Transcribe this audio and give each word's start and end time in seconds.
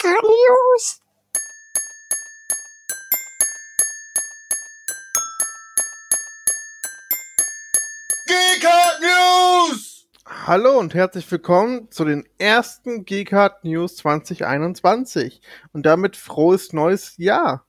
Giga 0.00 0.14
News. 0.22 1.00
Geekart 8.26 9.00
News! 9.00 10.08
Hallo 10.26 10.78
und 10.78 10.94
herzlich 10.94 11.30
willkommen 11.30 11.90
zu 11.90 12.04
den 12.04 12.26
ersten 12.38 13.04
Geekart 13.04 13.64
News 13.64 13.96
2021 13.96 15.40
und 15.72 15.86
damit 15.86 16.16
frohes 16.16 16.72
neues 16.72 17.16
Jahr. 17.18 17.66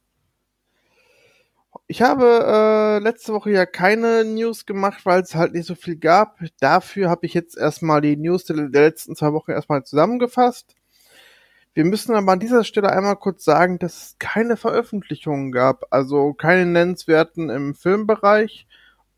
Ich 1.87 2.01
habe 2.01 2.43
äh, 2.47 3.03
letzte 3.03 3.33
Woche 3.33 3.51
ja 3.51 3.65
keine 3.67 4.23
News 4.25 4.65
gemacht, 4.65 5.05
weil 5.05 5.21
es 5.21 5.35
halt 5.35 5.53
nicht 5.53 5.67
so 5.67 5.75
viel 5.75 5.97
gab. 5.97 6.39
Dafür 6.59 7.09
habe 7.09 7.25
ich 7.27 7.35
jetzt 7.35 7.55
erstmal 7.55 8.01
die 8.01 8.17
News 8.17 8.45
der, 8.45 8.55
der 8.69 8.81
letzten 8.81 9.15
zwei 9.15 9.33
Wochen 9.33 9.51
erstmal 9.51 9.83
zusammengefasst. 9.83 10.75
Wir 11.75 11.83
müssen 11.83 12.15
aber 12.15 12.31
an 12.31 12.39
dieser 12.39 12.63
Stelle 12.63 12.89
einmal 12.89 13.17
kurz 13.17 13.43
sagen, 13.43 13.79
dass 13.79 13.97
es 13.97 14.15
keine 14.17 14.55
Veröffentlichungen 14.55 15.51
gab, 15.51 15.83
also 15.89 16.33
keine 16.33 16.65
nennenswerten 16.65 17.49
im 17.49 17.75
Filmbereich 17.75 18.65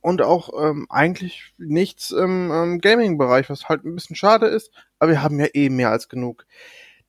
und 0.02 0.24
auch 0.24 0.50
ähm, 0.60 0.88
eigentlich 0.90 1.54
nichts 1.60 2.10
im 2.10 2.52
ähm, 2.52 2.82
Gaming-Bereich, 2.82 3.52
was 3.52 3.70
halt 3.70 3.86
ein 3.86 3.94
bisschen 3.94 4.16
schade 4.16 4.48
ist, 4.48 4.72
aber 4.98 5.12
wir 5.12 5.22
haben 5.22 5.40
ja 5.40 5.46
eh 5.54 5.70
mehr 5.70 5.92
als 5.92 6.10
genug. 6.10 6.48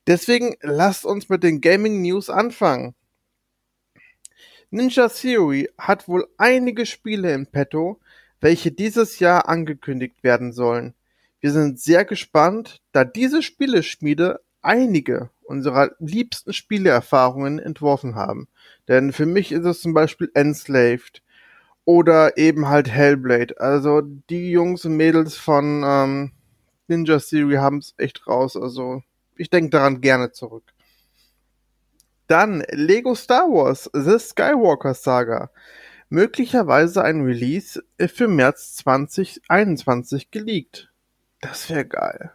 Deswegen 0.06 0.54
lasst 0.60 1.06
uns 1.06 1.30
mit 1.30 1.42
den 1.42 1.62
Gaming 1.62 2.02
News 2.02 2.28
anfangen. 2.28 2.94
Ninja 4.68 5.08
Theory 5.08 5.70
hat 5.78 6.08
wohl 6.08 6.28
einige 6.36 6.84
Spiele 6.84 7.32
im 7.32 7.46
Petto, 7.46 8.00
welche 8.42 8.70
dieses 8.70 9.18
Jahr 9.18 9.48
angekündigt 9.48 10.22
werden 10.22 10.52
sollen. 10.52 10.92
Wir 11.40 11.52
sind 11.52 11.80
sehr 11.80 12.04
gespannt, 12.04 12.82
da 12.92 13.04
diese 13.06 13.42
Spieleschmiede 13.42 14.40
einige 14.62 15.30
unserer 15.44 15.92
liebsten 15.98 16.52
Spieleerfahrungen 16.52 17.58
entworfen 17.58 18.14
haben. 18.14 18.48
Denn 18.86 19.12
für 19.12 19.26
mich 19.26 19.52
ist 19.52 19.64
es 19.64 19.80
zum 19.80 19.94
Beispiel 19.94 20.30
Enslaved 20.34 21.22
oder 21.84 22.36
eben 22.36 22.68
halt 22.68 22.90
Hellblade. 22.90 23.58
Also 23.60 24.02
die 24.02 24.50
Jungs 24.50 24.84
und 24.84 24.96
Mädels 24.96 25.36
von 25.36 25.82
ähm, 25.84 26.32
Ninja 26.86 27.18
Theory 27.18 27.56
haben 27.56 27.78
es 27.78 27.94
echt 27.96 28.26
raus. 28.26 28.56
Also 28.56 29.02
ich 29.36 29.50
denke 29.50 29.70
daran 29.70 30.00
gerne 30.00 30.32
zurück. 30.32 30.64
Dann 32.26 32.62
Lego 32.70 33.14
Star 33.14 33.48
Wars 33.48 33.90
The 33.94 34.18
Skywalker 34.18 34.92
Saga. 34.92 35.50
Möglicherweise 36.10 37.02
ein 37.02 37.22
Release 37.22 37.82
für 37.98 38.28
März 38.28 38.76
2021 38.76 40.30
geleakt. 40.30 40.90
Das 41.40 41.70
wäre 41.70 41.86
geil. 41.86 42.32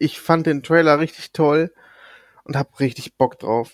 Ich 0.00 0.18
fand 0.18 0.46
den 0.46 0.62
Trailer 0.62 0.98
richtig 0.98 1.32
toll 1.32 1.74
und 2.44 2.56
hab 2.56 2.80
richtig 2.80 3.18
Bock 3.18 3.38
drauf. 3.38 3.70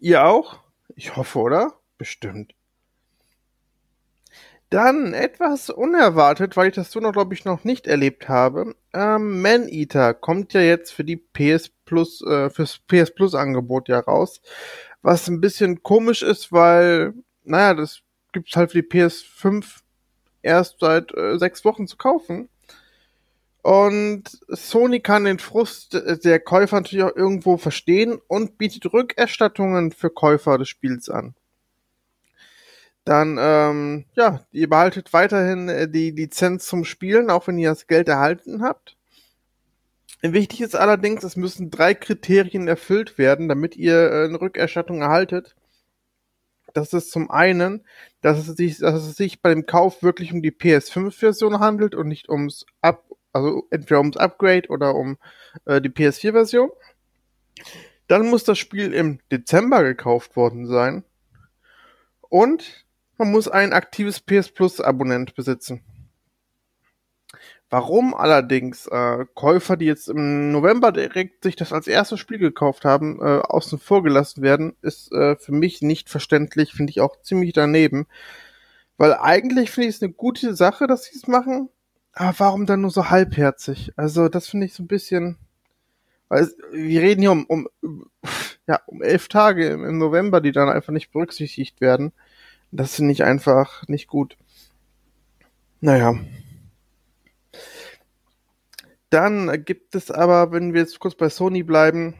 Ihr 0.00 0.24
auch? 0.24 0.60
Ich 0.94 1.16
hoffe, 1.16 1.40
oder? 1.40 1.72
Bestimmt. 1.98 2.54
Dann 4.70 5.14
etwas 5.14 5.68
unerwartet, 5.68 6.56
weil 6.56 6.68
ich 6.68 6.76
das 6.76 6.92
so 6.92 7.00
noch, 7.00 7.12
glaube 7.12 7.34
ich, 7.34 7.44
noch 7.44 7.64
nicht 7.64 7.88
erlebt 7.88 8.28
habe. 8.28 8.76
Ähm, 8.94 9.42
Man 9.42 9.68
Eater 9.68 10.14
kommt 10.14 10.54
ja 10.54 10.60
jetzt 10.60 10.92
für 10.92 11.02
die 11.02 11.16
PS 11.16 11.70
Plus, 11.84 12.22
äh, 12.22 12.48
fürs 12.48 12.78
PS 12.78 13.12
Plus 13.12 13.34
Angebot 13.34 13.88
ja 13.88 13.98
raus. 13.98 14.40
Was 15.02 15.26
ein 15.26 15.40
bisschen 15.40 15.82
komisch 15.82 16.22
ist, 16.22 16.52
weil, 16.52 17.14
naja, 17.42 17.74
das 17.74 18.02
gibt's 18.32 18.54
halt 18.54 18.70
für 18.70 18.80
die 18.80 18.88
PS5 18.88 19.80
erst 20.40 20.78
seit 20.78 21.12
äh, 21.16 21.36
sechs 21.36 21.64
Wochen 21.64 21.88
zu 21.88 21.96
kaufen. 21.96 22.48
Und 23.62 24.24
Sony 24.48 25.00
kann 25.00 25.24
den 25.24 25.38
Frust 25.38 25.94
der 26.24 26.40
Käufer 26.40 26.76
natürlich 26.76 27.04
auch 27.04 27.16
irgendwo 27.16 27.56
verstehen 27.56 28.18
und 28.26 28.58
bietet 28.58 28.92
Rückerstattungen 28.92 29.92
für 29.92 30.10
Käufer 30.10 30.58
des 30.58 30.68
Spiels 30.68 31.08
an 31.08 31.34
dann 33.04 33.36
ähm, 33.40 34.04
ja, 34.14 34.44
ihr 34.52 34.68
behaltet 34.68 35.12
weiterhin 35.12 35.68
äh, 35.68 35.88
die 35.88 36.10
Lizenz 36.10 36.66
zum 36.66 36.84
Spielen, 36.84 37.30
auch 37.30 37.46
wenn 37.46 37.58
ihr 37.58 37.70
das 37.70 37.86
Geld 37.86 38.08
erhalten 38.08 38.62
habt. 38.62 38.96
Wichtig 40.20 40.60
ist 40.60 40.76
allerdings, 40.76 41.24
es 41.24 41.34
müssen 41.34 41.70
drei 41.70 41.94
Kriterien 41.94 42.68
erfüllt 42.68 43.18
werden, 43.18 43.48
damit 43.48 43.76
ihr 43.76 44.12
äh, 44.12 44.24
eine 44.26 44.40
Rückerstattung 44.40 45.02
erhaltet. 45.02 45.56
Das 46.74 46.92
ist 46.92 47.10
zum 47.10 47.30
einen, 47.30 47.84
dass 48.20 48.46
es 48.46 48.56
sich, 48.56 48.78
dass 48.78 49.04
es 49.04 49.16
sich 49.16 49.42
bei 49.42 49.52
dem 49.52 49.66
Kauf 49.66 50.02
wirklich 50.02 50.32
um 50.32 50.40
die 50.40 50.52
PS5-Version 50.52 51.58
handelt 51.58 51.94
und 51.94 52.06
nicht 52.06 52.28
ums 52.28 52.66
Up, 52.80 53.04
also 53.32 53.66
entweder 53.70 53.98
ums 53.98 54.16
Upgrade 54.16 54.68
oder 54.68 54.94
um 54.94 55.18
äh, 55.64 55.80
die 55.80 55.90
PS4-Version. 55.90 56.70
Dann 58.08 58.28
muss 58.28 58.44
das 58.44 58.58
Spiel 58.58 58.92
im 58.92 59.20
Dezember 59.30 59.82
gekauft 59.82 60.36
worden 60.36 60.66
sein. 60.66 61.04
Und 62.20 62.86
man 63.18 63.30
muss 63.30 63.48
ein 63.48 63.72
aktives 63.72 64.20
PS 64.20 64.50
Plus 64.50 64.80
Abonnent 64.80 65.34
besitzen. 65.34 65.82
Warum 67.72 68.14
allerdings 68.14 68.86
äh, 68.86 69.24
Käufer, 69.34 69.78
die 69.78 69.86
jetzt 69.86 70.08
im 70.08 70.52
November 70.52 70.92
direkt 70.92 71.42
sich 71.42 71.56
das 71.56 71.72
als 71.72 71.86
erstes 71.86 72.20
Spiel 72.20 72.36
gekauft 72.36 72.84
haben, 72.84 73.18
äh, 73.22 73.40
außen 73.40 73.78
vor 73.78 74.02
gelassen 74.02 74.42
werden, 74.42 74.76
ist 74.82 75.10
äh, 75.10 75.36
für 75.36 75.52
mich 75.52 75.80
nicht 75.80 76.10
verständlich, 76.10 76.74
finde 76.74 76.90
ich 76.90 77.00
auch 77.00 77.22
ziemlich 77.22 77.54
daneben. 77.54 78.06
Weil 78.98 79.14
eigentlich 79.14 79.70
finde 79.70 79.88
ich 79.88 79.96
es 79.96 80.02
eine 80.02 80.12
gute 80.12 80.54
Sache, 80.54 80.86
dass 80.86 81.04
sie 81.04 81.16
es 81.16 81.26
machen, 81.26 81.70
aber 82.12 82.38
warum 82.38 82.66
dann 82.66 82.82
nur 82.82 82.90
so 82.90 83.10
halbherzig? 83.10 83.92
Also 83.96 84.28
das 84.28 84.48
finde 84.48 84.66
ich 84.66 84.74
so 84.74 84.82
ein 84.82 84.88
bisschen, 84.88 85.38
weil 86.28 86.48
wir 86.72 87.02
reden 87.02 87.22
hier 87.22 87.32
um, 87.32 87.46
um, 87.46 88.10
ja, 88.66 88.80
um 88.86 89.02
elf 89.02 89.28
Tage 89.28 89.68
im 89.68 89.98
November, 89.98 90.40
die 90.40 90.52
dann 90.52 90.68
einfach 90.68 90.92
nicht 90.92 91.12
berücksichtigt 91.12 91.80
werden. 91.80 92.12
Das 92.70 92.94
finde 92.94 93.12
ich 93.12 93.24
einfach 93.24 93.86
nicht 93.88 94.08
gut. 94.08 94.36
Naja. 95.80 96.18
Dann 99.10 99.64
gibt 99.64 99.94
es 99.94 100.10
aber, 100.10 100.52
wenn 100.52 100.72
wir 100.72 100.80
jetzt 100.80 100.98
kurz 101.00 101.14
bei 101.14 101.28
Sony 101.28 101.62
bleiben, 101.62 102.14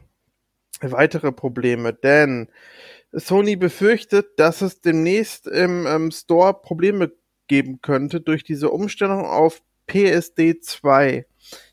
weitere 0.81 1.31
Probleme, 1.31 1.93
denn 1.93 2.49
Sony 3.11 3.55
befürchtet, 3.55 4.37
dass 4.37 4.61
es 4.61 4.81
demnächst 4.81 5.47
im 5.47 5.87
ähm, 5.87 6.11
Store 6.11 6.53
Probleme 6.53 7.11
geben 7.47 7.81
könnte 7.81 8.21
durch 8.21 8.43
diese 8.43 8.69
Umstellung 8.69 9.25
auf 9.25 9.61
PSD 9.87 10.61
2. 10.61 11.25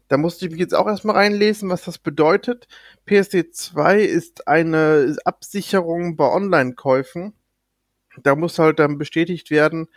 Da 0.09 0.17
musste 0.17 0.45
ich 0.45 0.51
mich 0.51 0.61
jetzt 0.61 0.75
auch 0.75 0.87
erstmal 0.89 1.17
reinlesen, 1.17 1.69
was 1.69 1.83
das 1.83 1.99
bedeutet. 1.99 2.67
PSD 3.07 3.53
2 3.53 4.01
ist 4.01 4.49
eine 4.49 5.17
Absicherung 5.25 6.17
bei 6.17 6.29
Online-Käufen 6.29 7.35
da 8.23 8.35
muss 8.37 8.59
halt 8.59 8.79
dann 8.79 8.99
bestätigt 8.99 9.51
werden, 9.51 9.89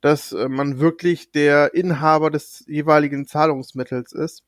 dass 0.00 0.32
äh, 0.32 0.48
man 0.48 0.80
wirklich 0.80 1.30
der 1.32 1.74
Inhaber 1.74 2.30
des 2.30 2.64
jeweiligen 2.66 3.26
Zahlungsmittels 3.26 4.12
ist. 4.12 4.44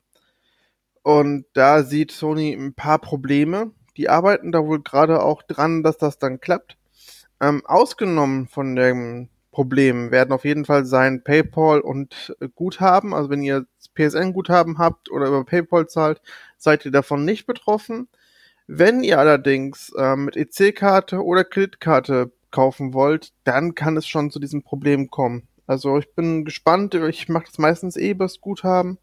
Und 1.02 1.46
da 1.52 1.82
sieht 1.82 2.12
Sony 2.12 2.52
ein 2.52 2.74
paar 2.74 2.98
Probleme. 2.98 3.72
Die 3.96 4.08
arbeiten 4.08 4.52
da 4.52 4.64
wohl 4.64 4.82
gerade 4.82 5.22
auch 5.22 5.42
dran, 5.42 5.82
dass 5.82 5.98
das 5.98 6.18
dann 6.18 6.40
klappt. 6.40 6.78
Ähm, 7.40 7.62
ausgenommen 7.66 8.46
von 8.46 8.76
dem 8.76 9.28
Problem 9.52 10.10
werden 10.10 10.32
auf 10.32 10.44
jeden 10.44 10.64
Fall 10.64 10.84
sein 10.84 11.22
PayPal 11.22 11.80
und 11.80 12.34
Guthaben. 12.56 13.14
Also 13.14 13.30
wenn 13.30 13.42
ihr 13.42 13.66
PSN-Guthaben 13.94 14.78
habt 14.78 15.10
oder 15.10 15.28
über 15.28 15.44
PayPal 15.44 15.86
zahlt, 15.86 16.20
seid 16.56 16.84
ihr 16.84 16.90
davon 16.90 17.24
nicht 17.24 17.46
betroffen. 17.46 18.08
Wenn 18.66 19.04
ihr 19.04 19.18
allerdings 19.18 19.92
äh, 19.96 20.16
mit 20.16 20.36
EC-Karte 20.36 21.22
oder 21.22 21.44
Kreditkarte 21.44 22.32
kaufen 22.50 22.94
wollt, 22.94 23.32
dann 23.44 23.74
kann 23.74 23.96
es 23.96 24.06
schon 24.08 24.30
zu 24.30 24.40
diesem 24.40 24.62
Problem 24.62 25.10
kommen. 25.10 25.46
Also 25.66 25.98
ich 25.98 26.14
bin 26.14 26.44
gespannt, 26.44 26.94
ich 26.94 27.28
mache 27.28 27.46
das 27.46 27.58
meistens 27.58 27.96
eh 27.96 28.10
übers 28.10 28.40
Guthaben. 28.40 28.98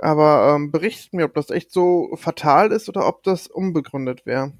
Aber 0.00 0.54
ähm, 0.54 0.70
berichtet 0.70 1.12
mir, 1.12 1.24
ob 1.24 1.34
das 1.34 1.50
echt 1.50 1.72
so 1.72 2.16
fatal 2.16 2.72
ist 2.72 2.88
oder 2.88 3.06
ob 3.06 3.22
das 3.22 3.46
unbegründet 3.46 4.26
wäre. 4.26 4.52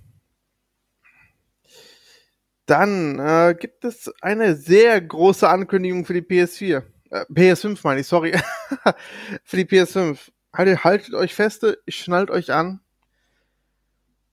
Dann 2.67 3.19
äh, 3.19 3.57
gibt 3.59 3.85
es 3.85 4.13
eine 4.21 4.57
sehr 4.57 5.01
große 5.01 5.49
Ankündigung 5.49 6.05
für 6.05 6.15
die 6.15 6.23
PS4. 6.23 6.83
Äh, 7.11 7.25
PS5 7.33 7.79
meine 7.85 8.01
ich, 8.01 8.07
sorry. 8.07 8.33
für 9.45 9.57
die 9.57 9.65
PS5. 9.65 10.19
Haltet, 10.53 10.85
haltet 10.85 11.15
euch 11.15 11.35
feste, 11.35 11.79
schnallt 11.89 12.31
euch 12.31 12.53
an. 12.53 12.81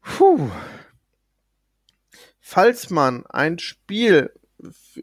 Puh 0.01 0.50
falls 2.53 2.91
man 2.91 3.25
ein 3.27 3.57
Spiel 3.57 4.31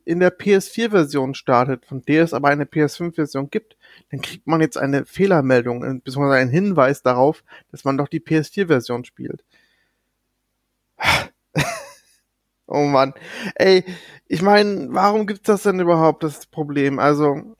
in 0.05 0.21
der 0.21 0.38
PS4-Version 0.38 1.35
startet, 1.35 1.85
von 1.85 2.00
der 2.03 2.23
es 2.23 2.32
aber 2.32 2.49
eine 2.49 2.65
PS5-Version 2.65 3.50
gibt, 3.50 3.77
dann 4.11 4.21
kriegt 4.21 4.47
man 4.47 4.61
jetzt 4.61 4.79
eine 4.79 5.05
Fehlermeldung, 5.05 5.82
äh, 5.82 5.94
beziehungsweise 5.99 6.38
einen 6.38 6.50
Hinweis 6.50 7.03
darauf, 7.03 7.43
dass 7.73 7.85
man 7.85 7.99
doch 7.99 8.06
die 8.06 8.21
PS4-Version 8.21 9.05
spielt. 9.05 9.43
Oh 12.70 12.84
Mann. 12.84 13.14
Ey, 13.56 13.84
ich 14.26 14.43
meine, 14.43 14.88
warum 14.90 15.26
gibt's 15.26 15.46
das 15.46 15.64
denn 15.64 15.81
überhaupt, 15.81 16.22
das 16.22 16.46
Problem? 16.46 16.99
Also, 16.99 17.56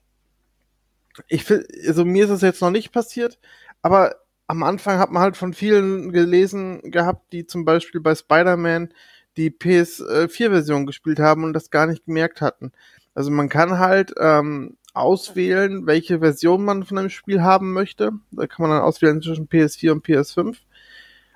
ich 1.27 1.43
finde, 1.43 1.67
also 1.87 2.05
mir 2.05 2.25
ist 2.25 2.31
es 2.31 2.41
jetzt 2.41 2.61
noch 2.61 2.71
nicht 2.71 2.91
passiert, 2.91 3.39
aber 3.81 4.15
am 4.47 4.63
Anfang 4.63 4.99
hat 4.99 5.11
man 5.11 5.21
halt 5.21 5.37
von 5.37 5.53
vielen 5.53 6.11
gelesen 6.11 6.91
gehabt, 6.91 7.31
die 7.31 7.45
zum 7.45 7.65
Beispiel 7.65 8.01
bei 8.01 8.15
Spider-Man 8.15 8.93
die 9.37 9.49
PS4-Version 9.49 10.85
gespielt 10.85 11.19
haben 11.19 11.43
und 11.43 11.53
das 11.53 11.69
gar 11.69 11.87
nicht 11.87 12.05
gemerkt 12.05 12.41
hatten. 12.41 12.71
Also 13.13 13.31
man 13.31 13.49
kann 13.49 13.79
halt 13.79 14.13
ähm, 14.19 14.77
auswählen, 14.93 15.85
welche 15.87 16.19
Version 16.19 16.65
man 16.65 16.83
von 16.83 16.97
einem 16.97 17.09
Spiel 17.09 17.41
haben 17.41 17.73
möchte. 17.73 18.11
Da 18.31 18.47
kann 18.47 18.63
man 18.67 18.71
dann 18.71 18.81
auswählen 18.81 19.21
zwischen 19.21 19.47
PS4 19.47 19.91
und 19.91 20.05
PS5. 20.05 20.57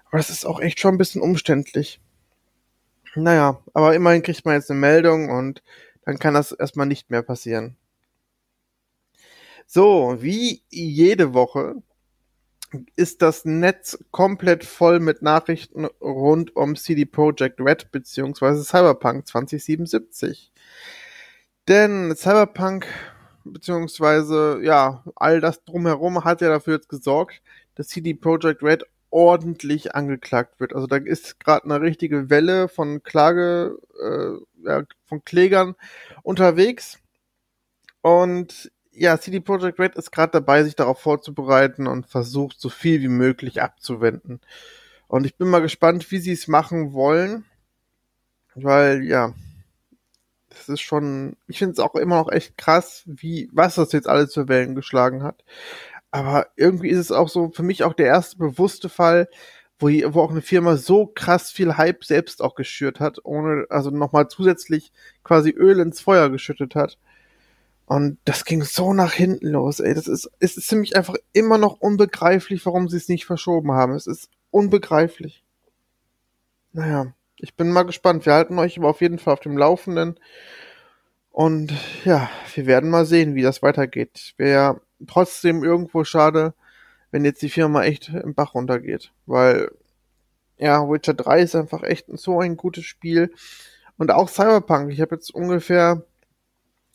Aber 0.08 0.18
das 0.18 0.30
ist 0.30 0.46
auch 0.46 0.60
echt 0.60 0.80
schon 0.80 0.96
ein 0.96 0.98
bisschen 0.98 1.22
umständlich. 1.22 2.00
Naja, 3.16 3.62
aber 3.74 3.96
immerhin 3.96 4.24
kriegt 4.24 4.46
man 4.46 4.56
jetzt 4.56 4.70
eine 4.70 4.80
Meldung 4.80 5.30
und 5.30 5.64
dann 6.04 6.20
kann 6.20 6.34
das 6.34 6.52
erstmal 6.52 6.86
nicht 6.86 7.10
mehr 7.10 7.24
passieren. 7.24 7.78
So, 9.68 10.18
wie 10.20 10.64
jede 10.70 11.34
Woche 11.34 11.76
ist 12.96 13.22
das 13.22 13.46
Netz 13.46 13.98
komplett 14.12 14.64
voll 14.64 15.00
mit 15.00 15.22
Nachrichten 15.22 15.86
rund 16.02 16.56
um 16.56 16.76
CD 16.76 17.06
Projekt 17.06 17.60
Red 17.60 17.92
bzw. 17.92 18.62
Cyberpunk 18.64 19.28
2077. 19.28 20.52
Denn 21.68 22.16
Cyberpunk 22.16 22.86
bzw. 23.46 24.64
ja, 24.64 25.04
all 25.16 25.42
das 25.42 25.64
drumherum 25.64 26.24
hat 26.24 26.42
ja 26.42 26.50
dafür 26.50 26.76
jetzt 26.76 26.90
gesorgt, 26.90 27.42
dass 27.76 27.88
CD 27.88 28.14
Projekt 28.14 28.62
Red 28.62 28.84
ordentlich 29.16 29.96
angeklagt 29.96 30.60
wird. 30.60 30.76
Also 30.76 30.88
da 30.88 30.98
ist 30.98 31.40
gerade 31.40 31.64
eine 31.64 31.80
richtige 31.80 32.30
Welle 32.30 32.68
von 32.68 33.02
Klage, 33.02 33.80
äh, 33.98 34.68
ja, 34.68 34.84
von 35.06 35.24
Klägern 35.24 35.76
unterwegs. 36.22 37.00
Und 38.02 38.74
ja, 38.92 39.18
CD 39.18 39.40
Projekt 39.40 39.80
Red 39.80 39.96
ist 39.96 40.12
gerade 40.12 40.34
dabei, 40.34 40.66
sich 40.66 40.76
darauf 40.76 41.00
vorzubereiten 41.00 41.88
und 41.88 42.08
versucht, 42.08 42.60
so 42.60 42.68
viel 42.68 43.02
wie 43.02 43.08
möglich 43.08 43.62
abzuwenden. 43.62 44.42
Und 45.08 45.26
ich 45.26 45.38
bin 45.38 45.48
mal 45.48 45.62
gespannt, 45.62 46.12
wie 46.12 46.20
sie 46.20 46.34
es 46.34 46.50
machen 46.50 46.92
wollen. 46.92 47.46
Weil, 48.54 49.02
ja, 49.04 49.34
das 50.50 50.68
ist 50.68 50.82
schon, 50.82 51.38
ich 51.48 51.60
finde 51.60 51.72
es 51.72 51.80
auch 51.80 51.96
immer 51.96 52.18
noch 52.18 52.32
echt 52.32 52.58
krass, 52.58 53.04
wie, 53.06 53.50
was 53.54 53.76
das 53.76 53.94
jetzt 53.94 54.10
alles 54.10 54.34
für 54.34 54.50
Wellen 54.50 54.76
geschlagen 54.76 55.24
hat. 55.24 55.46
Aber 56.16 56.48
irgendwie 56.56 56.88
ist 56.88 57.00
es 57.00 57.12
auch 57.12 57.28
so 57.28 57.50
für 57.50 57.62
mich 57.62 57.84
auch 57.84 57.92
der 57.94 58.06
erste 58.06 58.38
bewusste 58.38 58.88
Fall, 58.88 59.28
wo, 59.80 59.88
wo 59.88 60.22
auch 60.22 60.32
eine 60.32 60.42
Firma 60.42 60.78
so 60.78 61.08
krass 61.08 61.52
viel 61.52 61.76
Hype 61.76 62.06
selbst 62.06 62.42
auch 62.42 62.56
geschürt 62.56 63.02
hat, 63.02 63.20
ohne, 63.26 63.66
also 63.70 63.90
nochmal 63.90 64.30
zusätzlich 64.30 64.94
quasi 65.26 65.50
Öl 65.50 65.78
ins 65.82 66.00
Feuer 66.00 66.30
geschüttet 66.30 66.74
hat. 66.74 66.98
Und 67.86 68.18
das 68.24 68.46
ging 68.46 68.64
so 68.64 68.94
nach 68.94 69.12
hinten 69.12 69.48
los, 69.48 69.82
ey. 69.82 69.94
Das 69.94 70.08
ist, 70.08 70.32
es 70.40 70.56
ist 70.56 70.70
ziemlich 70.70 70.96
einfach 70.96 71.16
immer 71.34 71.58
noch 71.58 71.82
unbegreiflich, 71.82 72.66
warum 72.66 72.88
sie 72.88 72.96
es 72.96 73.10
nicht 73.10 73.26
verschoben 73.26 73.74
haben. 73.74 73.92
Es 73.92 74.08
ist 74.08 74.30
unbegreiflich. 74.52 75.44
Naja, 76.72 77.14
ich 77.36 77.56
bin 77.56 77.72
mal 77.72 77.84
gespannt. 77.84 78.26
Wir 78.26 78.36
halten 78.36 78.58
euch 78.58 78.78
aber 78.78 78.88
auf 78.88 79.02
jeden 79.02 79.20
Fall 79.20 79.34
auf 79.34 79.42
dem 79.42 79.58
Laufenden. 79.58 80.18
Und 81.30 81.74
ja, 82.06 82.30
wir 82.54 82.68
werden 82.68 82.90
mal 82.90 83.06
sehen, 83.06 83.36
wie 83.36 83.42
das 83.42 83.62
weitergeht. 83.62 84.34
Wäre 84.38 84.80
trotzdem 85.08 85.64
irgendwo 85.64 86.04
schade, 86.04 86.54
wenn 87.12 87.26
jetzt 87.26 87.42
die 87.42 87.50
Firma 87.50 87.84
echt 87.84 88.10
im 88.10 88.34
Bach 88.34 88.54
runtergeht. 88.54 89.12
Weil, 89.26 89.72
ja, 90.58 90.90
Witcher 90.90 91.14
3 91.14 91.42
ist 91.42 91.56
einfach 91.56 91.84
echt 91.84 92.06
so 92.14 92.40
ein 92.40 92.58
gutes 92.58 92.86
Spiel. 92.86 93.34
Und 93.98 94.12
auch 94.12 94.30
Cyberpunk. 94.30 94.92
Ich 94.92 95.02
habe 95.02 95.16
jetzt 95.16 95.34
ungefähr 95.34 96.04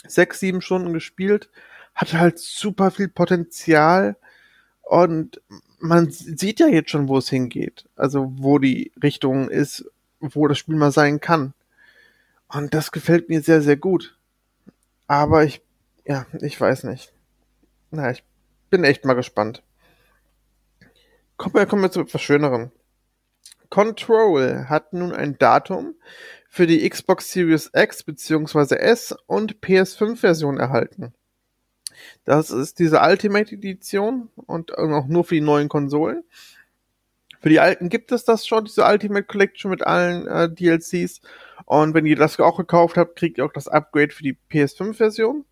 sechs, 0.06 0.40
sieben 0.40 0.60
Stunden 0.60 0.92
gespielt, 0.92 1.50
hat 1.94 2.14
halt 2.14 2.38
super 2.38 2.90
viel 2.90 3.08
Potenzial 3.08 4.16
und 4.82 5.40
man 5.78 6.10
sieht 6.10 6.60
ja 6.60 6.66
jetzt 6.66 6.90
schon, 6.90 7.08
wo 7.08 7.18
es 7.18 7.28
hingeht. 7.28 7.88
Also 7.96 8.32
wo 8.36 8.58
die 8.58 8.92
Richtung 9.02 9.48
ist, 9.48 9.90
wo 10.20 10.46
das 10.46 10.58
Spiel 10.58 10.76
mal 10.76 10.92
sein 10.92 11.20
kann. 11.20 11.54
Und 12.48 12.74
das 12.74 12.92
gefällt 12.92 13.28
mir 13.28 13.40
sehr, 13.40 13.62
sehr 13.62 13.76
gut. 13.76 14.18
Aber 15.06 15.44
ich, 15.44 15.62
ja, 16.04 16.26
ich 16.40 16.60
weiß 16.60 16.84
nicht. 16.84 17.12
Na, 17.90 18.10
ich 18.10 18.24
bin 18.70 18.84
echt 18.84 19.04
mal 19.04 19.14
gespannt. 19.14 19.62
Kommen 21.36 21.54
wir, 21.54 21.66
kommen 21.66 21.82
wir 21.82 21.90
zu 21.90 22.00
etwas 22.00 22.22
Schönerem. 22.22 22.70
Control 23.68 24.66
hat 24.68 24.92
nun 24.92 25.12
ein 25.12 25.38
Datum 25.38 25.94
für 26.48 26.66
die 26.66 26.88
Xbox 26.88 27.30
Series 27.30 27.70
X 27.72 28.02
bzw. 28.02 28.76
S 28.76 29.14
und 29.26 29.60
PS5-Version 29.60 30.58
erhalten. 30.58 31.14
Das 32.24 32.50
ist 32.50 32.78
diese 32.78 33.00
Ultimate 33.00 33.54
Edition 33.54 34.30
und 34.34 34.76
auch 34.76 35.06
nur 35.06 35.24
für 35.24 35.34
die 35.34 35.40
neuen 35.40 35.68
Konsolen. 35.68 36.24
Für 37.40 37.48
die 37.48 37.60
alten 37.60 37.88
gibt 37.88 38.12
es 38.12 38.24
das 38.24 38.46
schon, 38.46 38.66
diese 38.66 38.84
Ultimate 38.84 39.24
Collection 39.24 39.70
mit 39.70 39.86
allen 39.86 40.26
äh, 40.26 40.52
DLCs. 40.52 41.22
Und 41.64 41.94
wenn 41.94 42.06
ihr 42.06 42.16
das 42.16 42.38
auch 42.38 42.58
gekauft 42.58 42.96
habt, 42.96 43.16
kriegt 43.16 43.38
ihr 43.38 43.46
auch 43.46 43.52
das 43.52 43.68
Upgrade 43.68 44.12
für 44.12 44.22
die 44.22 44.36
PS5-Version. 44.50 45.44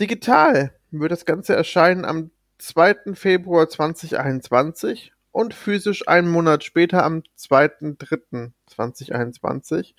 Digital 0.00 0.74
wird 0.90 1.12
das 1.12 1.24
Ganze 1.24 1.54
erscheinen 1.54 2.04
am 2.04 2.32
2. 2.58 3.14
Februar 3.14 3.68
2021 3.68 5.12
und 5.30 5.54
physisch 5.54 6.08
einen 6.08 6.28
Monat 6.28 6.64
später 6.64 7.04
am 7.04 7.22
2.3.2021. 7.38 9.94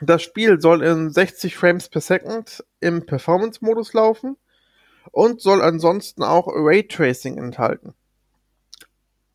Das 0.00 0.22
Spiel 0.22 0.60
soll 0.60 0.82
in 0.82 1.10
60 1.10 1.54
Frames 1.56 1.88
per 1.88 2.00
Second 2.00 2.64
im 2.80 3.06
Performance-Modus 3.06 3.92
laufen 3.92 4.36
und 5.12 5.40
soll 5.40 5.62
ansonsten 5.62 6.24
auch 6.24 6.48
Raytracing 6.48 7.38
enthalten. 7.38 7.94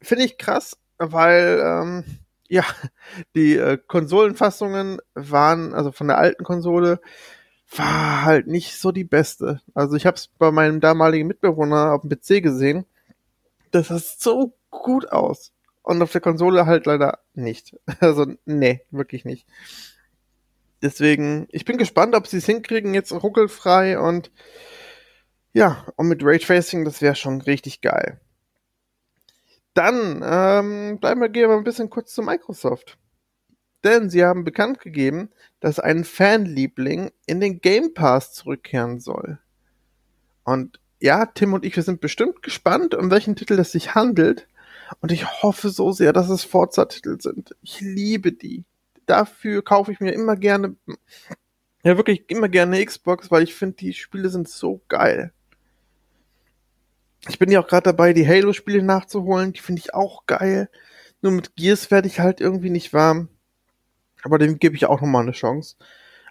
Finde 0.01 0.25
ich 0.25 0.37
krass, 0.37 0.77
weil 0.97 1.61
ähm, 1.63 2.03
ja 2.49 2.65
die 3.35 3.55
äh, 3.55 3.77
Konsolenfassungen 3.77 4.99
waren, 5.13 5.73
also 5.73 5.93
von 5.93 6.07
der 6.07 6.17
alten 6.17 6.43
Konsole, 6.43 6.99
war 7.75 8.25
halt 8.25 8.47
nicht 8.47 8.77
so 8.77 8.91
die 8.91 9.03
beste. 9.03 9.61
Also 9.73 9.95
ich 9.95 10.05
habe 10.05 10.15
es 10.15 10.27
bei 10.27 10.51
meinem 10.51 10.79
damaligen 10.79 11.27
Mitbewohner 11.27 11.93
auf 11.93 12.01
dem 12.01 12.09
PC 12.09 12.41
gesehen. 12.43 12.85
Das 13.71 13.91
ist 13.91 14.21
so 14.21 14.53
gut 14.69 15.11
aus. 15.11 15.51
Und 15.81 16.01
auf 16.01 16.11
der 16.11 16.21
Konsole 16.21 16.65
halt 16.65 16.85
leider 16.85 17.19
nicht. 17.33 17.75
Also, 17.99 18.25
nee, 18.45 18.81
wirklich 18.91 19.25
nicht. 19.25 19.47
Deswegen, 20.81 21.47
ich 21.51 21.65
bin 21.65 21.77
gespannt, 21.77 22.15
ob 22.15 22.27
sie 22.27 22.37
es 22.37 22.45
hinkriegen, 22.45 22.93
jetzt 22.93 23.11
ruckelfrei 23.11 23.99
und 23.99 24.31
ja, 25.51 25.85
und 25.95 26.07
mit 26.07 26.23
Raytracing, 26.23 26.85
das 26.85 27.01
wäre 27.01 27.15
schon 27.15 27.41
richtig 27.41 27.81
geil. 27.81 28.21
Dann 29.73 30.23
ähm, 30.23 30.99
bleiben 30.99 31.21
wir, 31.21 31.29
gehen 31.29 31.49
wir 31.49 31.57
ein 31.57 31.63
bisschen 31.63 31.89
kurz 31.89 32.13
zu 32.13 32.21
Microsoft. 32.21 32.97
Denn 33.83 34.09
sie 34.09 34.23
haben 34.23 34.43
bekannt 34.43 34.79
gegeben, 34.79 35.29
dass 35.59 35.79
ein 35.79 36.03
Fanliebling 36.03 37.11
in 37.25 37.39
den 37.39 37.61
Game 37.61 37.93
Pass 37.93 38.33
zurückkehren 38.33 38.99
soll. 38.99 39.39
Und 40.43 40.79
ja, 40.99 41.25
Tim 41.25 41.53
und 41.53 41.65
ich, 41.65 41.75
wir 41.75 41.83
sind 41.83 42.01
bestimmt 42.01 42.41
gespannt, 42.41 42.93
um 42.93 43.09
welchen 43.09 43.35
Titel 43.35 43.57
es 43.59 43.71
sich 43.71 43.95
handelt. 43.95 44.47
Und 45.01 45.11
ich 45.11 45.43
hoffe 45.43 45.69
so 45.69 45.91
sehr, 45.91 46.13
dass 46.13 46.29
es 46.29 46.43
Forza-Titel 46.43 47.21
sind. 47.21 47.55
Ich 47.61 47.79
liebe 47.79 48.31
die. 48.31 48.65
Dafür 49.05 49.63
kaufe 49.63 49.91
ich 49.91 49.99
mir 49.99 50.11
immer 50.11 50.35
gerne, 50.35 50.75
ja 51.83 51.97
wirklich 51.97 52.29
immer 52.29 52.49
gerne 52.49 52.83
Xbox, 52.83 53.31
weil 53.31 53.43
ich 53.43 53.55
finde, 53.55 53.77
die 53.77 53.93
Spiele 53.93 54.29
sind 54.29 54.49
so 54.49 54.81
geil. 54.87 55.31
Ich 57.27 57.39
bin 57.39 57.51
ja 57.51 57.61
auch 57.61 57.67
gerade 57.67 57.83
dabei, 57.83 58.13
die 58.13 58.27
Halo-Spiele 58.27 58.81
nachzuholen. 58.81 59.53
Die 59.53 59.59
finde 59.59 59.81
ich 59.81 59.93
auch 59.93 60.25
geil. 60.25 60.69
Nur 61.21 61.31
mit 61.33 61.55
Gears 61.55 61.91
werde 61.91 62.07
ich 62.07 62.19
halt 62.19 62.39
irgendwie 62.39 62.69
nicht 62.69 62.93
warm. 62.93 63.29
Aber 64.23 64.37
dem 64.37 64.59
gebe 64.59 64.75
ich 64.75 64.85
auch 64.85 65.01
nochmal 65.01 65.23
eine 65.23 65.31
Chance. 65.31 65.75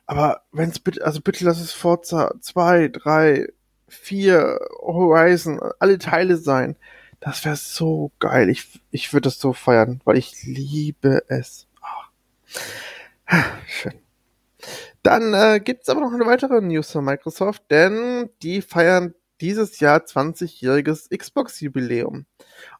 Aber 0.07 0.43
wenn's 0.53 0.79
bitte, 0.79 1.05
also 1.05 1.21
bitte 1.21 1.45
lass 1.45 1.61
es 1.61 1.73
Forza 1.73 2.35
2, 2.41 2.89
3, 2.89 3.49
4, 3.89 4.59
Horizon, 4.81 5.61
alle 5.79 5.99
Teile 5.99 6.37
sein. 6.37 6.77
Das 7.21 7.45
wäre 7.45 7.57
so 7.57 8.13
geil. 8.19 8.49
Ich, 8.49 8.81
ich 8.91 9.13
würde 9.13 9.25
das 9.25 9.39
so 9.39 9.53
feiern, 9.53 10.01
weil 10.05 10.17
ich 10.17 10.45
liebe 10.45 11.25
es. 11.29 11.67
Oh. 11.83 13.35
Schön. 13.67 13.95
Dann 15.03 15.35
äh, 15.35 15.61
gibt 15.61 15.89
aber 15.89 16.01
noch 16.01 16.13
eine 16.13 16.27
weitere 16.27 16.61
News 16.61 16.91
von 16.91 17.05
Microsoft, 17.05 17.63
denn 17.71 18.31
die 18.43 18.63
feiern 18.63 19.15
dieses 19.41 19.79
Jahr 19.81 20.01
20-jähriges 20.01 21.17
Xbox-Jubiläum. 21.17 22.27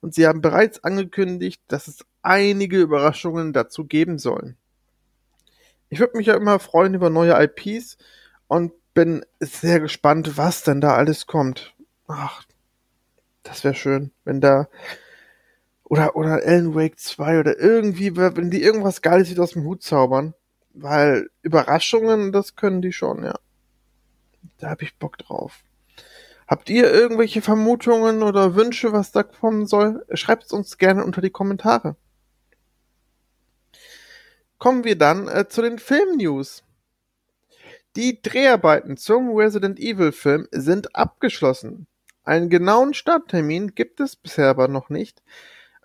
Und 0.01 0.15
sie 0.15 0.27
haben 0.27 0.41
bereits 0.41 0.83
angekündigt, 0.83 1.63
dass 1.69 1.89
es 1.89 2.05
einige 2.23 2.81
Überraschungen 2.81 3.53
dazu 3.53 3.85
geben 3.85 4.19
soll. 4.19 4.57
Ich 5.91 6.01
würde 6.01 6.17
mich 6.17 6.27
ja 6.27 6.35
immer 6.37 6.59
freuen 6.59 6.95
über 6.95 7.11
neue 7.11 7.41
IPs 7.43 7.97
und 8.47 8.73
bin 8.95 9.25
sehr 9.41 9.81
gespannt, 9.81 10.37
was 10.37 10.63
denn 10.63 10.81
da 10.81 10.95
alles 10.95 11.27
kommt. 11.27 11.75
Ach, 12.07 12.43
das 13.43 13.65
wäre 13.65 13.75
schön, 13.75 14.13
wenn 14.25 14.41
da 14.41 14.69
oder 15.85 16.17
oder 16.17 16.43
Alan 16.45 16.75
Wake 16.75 16.99
2 16.99 17.41
oder 17.41 17.59
irgendwie, 17.59 18.17
wenn 18.17 18.51
die 18.51 18.63
irgendwas 18.63 19.01
Geiles 19.01 19.31
wieder 19.31 19.43
aus 19.43 19.53
dem 19.53 19.65
Hut 19.65 19.83
zaubern, 19.83 20.35
weil 20.75 21.31
Überraschungen, 21.43 22.33
das 22.33 22.57
können 22.57 22.83
die 22.83 22.93
schon, 22.93 23.25
ja. 23.25 23.39
Da 24.59 24.71
habe 24.71 24.85
ich 24.85 24.99
Bock 24.99 25.17
drauf. 25.19 25.63
Habt 26.47 26.71
ihr 26.71 26.93
irgendwelche 26.93 27.43
Vermutungen 27.43 28.23
oder 28.23 28.55
Wünsche, 28.55 28.93
was 28.93 29.13
da 29.13 29.23
kommen 29.23 29.67
soll? 29.67 30.05
Schreibt 30.13 30.45
es 30.45 30.53
uns 30.53 30.79
gerne 30.79 31.05
unter 31.05 31.21
die 31.21 31.31
Kommentare. 31.31 31.97
Kommen 34.59 34.85
wir 34.85 34.97
dann 34.97 35.29
äh, 35.29 35.49
zu 35.49 35.63
den 35.63 35.79
Film-News. 35.79 36.65
Die 37.97 38.21
Dreharbeiten 38.21 38.97
zum 38.97 39.35
Resident 39.35 39.79
Evil 39.79 40.13
Film 40.13 40.47
sind 40.51 40.95
abgeschlossen. 40.95 41.87
Einen 42.25 42.51
genauen 42.51 42.93
Starttermin 42.93 43.75
gibt 43.75 44.01
es 44.01 44.17
bisher 44.17 44.49
aber 44.49 44.69
noch 44.69 44.91
nicht. 44.91 45.23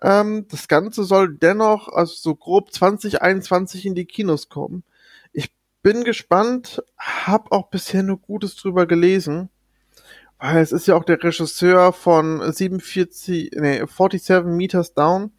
Ähm, 0.02 0.46
das 0.48 0.68
Ganze 0.68 1.04
soll 1.04 1.34
dennoch, 1.36 1.88
also 1.88 2.14
so 2.14 2.34
grob 2.34 2.72
2021 2.72 3.86
in 3.86 3.94
die 3.94 4.04
Kinos 4.04 4.48
kommen. 4.48 4.84
Ich 5.32 5.54
bin 5.82 6.04
gespannt, 6.04 6.82
hab 6.98 7.52
auch 7.52 7.70
bisher 7.70 8.02
nur 8.02 8.18
Gutes 8.18 8.56
drüber 8.56 8.86
gelesen. 8.86 9.50
Weil 10.38 10.58
es 10.58 10.72
ist 10.72 10.86
ja 10.86 10.96
auch 10.96 11.04
der 11.04 11.22
Regisseur 11.22 11.92
von 11.92 12.52
47, 12.52 13.52
nee, 13.54 13.78
47 13.78 14.44
Meters 14.44 14.92
Down. 14.92 15.32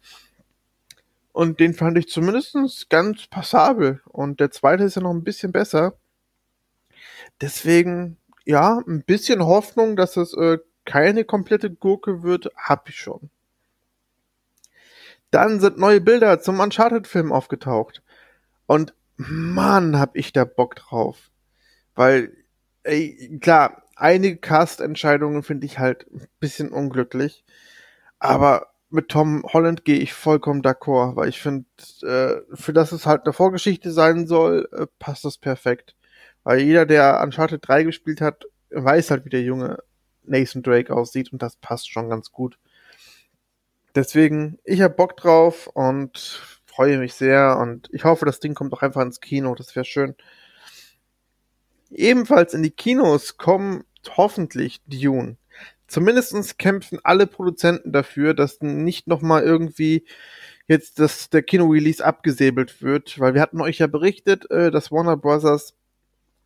Und 1.36 1.60
den 1.60 1.74
fand 1.74 1.98
ich 1.98 2.08
zumindest 2.08 2.88
ganz 2.88 3.26
passabel. 3.26 4.00
Und 4.06 4.40
der 4.40 4.50
zweite 4.50 4.84
ist 4.84 4.96
ja 4.96 5.02
noch 5.02 5.10
ein 5.10 5.22
bisschen 5.22 5.52
besser. 5.52 5.98
Deswegen, 7.42 8.16
ja, 8.46 8.80
ein 8.88 9.02
bisschen 9.04 9.44
Hoffnung, 9.44 9.96
dass 9.96 10.16
es 10.16 10.32
äh, 10.32 10.56
keine 10.86 11.24
komplette 11.24 11.70
Gurke 11.70 12.22
wird, 12.22 12.50
hab 12.56 12.88
ich 12.88 12.98
schon. 12.98 13.28
Dann 15.30 15.60
sind 15.60 15.76
neue 15.76 16.00
Bilder 16.00 16.40
zum 16.40 16.58
Uncharted-Film 16.58 17.30
aufgetaucht. 17.32 18.02
Und 18.64 18.94
Mann, 19.16 19.98
hab 19.98 20.16
ich 20.16 20.32
da 20.32 20.46
Bock 20.46 20.74
drauf. 20.76 21.30
Weil, 21.94 22.32
ey, 22.82 23.38
klar, 23.42 23.82
einige 23.94 24.38
Cast-Entscheidungen 24.38 25.42
finde 25.42 25.66
ich 25.66 25.78
halt 25.78 26.10
ein 26.10 26.26
bisschen 26.40 26.70
unglücklich. 26.70 27.44
Aber 28.18 28.72
mit 28.90 29.08
Tom 29.08 29.44
Holland 29.52 29.84
gehe 29.84 29.98
ich 29.98 30.14
vollkommen 30.14 30.62
d'accord, 30.62 31.16
weil 31.16 31.28
ich 31.28 31.40
finde, 31.40 31.66
äh, 32.02 32.40
für 32.54 32.72
das 32.72 32.92
es 32.92 33.06
halt 33.06 33.22
eine 33.24 33.32
Vorgeschichte 33.32 33.90
sein 33.90 34.26
soll, 34.26 34.68
äh, 34.72 34.86
passt 34.98 35.24
das 35.24 35.38
perfekt. 35.38 35.96
Weil 36.44 36.60
jeder, 36.60 36.86
der 36.86 37.20
Uncharted 37.22 37.66
3 37.66 37.82
gespielt 37.82 38.20
hat, 38.20 38.44
weiß 38.70 39.10
halt, 39.10 39.24
wie 39.24 39.30
der 39.30 39.42
junge 39.42 39.78
Nathan 40.24 40.62
Drake 40.62 40.94
aussieht 40.94 41.32
und 41.32 41.42
das 41.42 41.56
passt 41.56 41.90
schon 41.90 42.08
ganz 42.08 42.30
gut. 42.30 42.58
Deswegen, 43.94 44.58
ich 44.64 44.82
hab 44.82 44.96
Bock 44.96 45.16
drauf 45.16 45.68
und 45.68 46.18
freue 46.66 46.98
mich 46.98 47.14
sehr 47.14 47.58
und 47.58 47.88
ich 47.92 48.04
hoffe, 48.04 48.26
das 48.26 48.40
Ding 48.40 48.54
kommt 48.54 48.72
auch 48.74 48.82
einfach 48.82 49.02
ins 49.02 49.20
Kino, 49.20 49.54
das 49.54 49.74
wäre 49.74 49.84
schön. 49.84 50.14
Ebenfalls 51.90 52.52
in 52.52 52.62
die 52.62 52.70
Kinos 52.70 53.38
kommen 53.38 53.84
hoffentlich 54.16 54.82
Dune. 54.86 55.36
Zumindestens 55.86 56.56
kämpfen 56.56 56.98
alle 57.02 57.26
Produzenten 57.26 57.92
dafür, 57.92 58.34
dass 58.34 58.60
nicht 58.60 59.06
nochmal 59.06 59.42
irgendwie 59.42 60.04
jetzt 60.66 60.98
das, 60.98 61.30
der 61.30 61.42
Kino-Release 61.42 62.04
abgesäbelt 62.04 62.82
wird, 62.82 63.20
weil 63.20 63.34
wir 63.34 63.40
hatten 63.40 63.60
euch 63.60 63.78
ja 63.78 63.86
berichtet, 63.86 64.50
äh, 64.50 64.70
dass 64.70 64.90
Warner 64.90 65.16
Bros. 65.16 65.74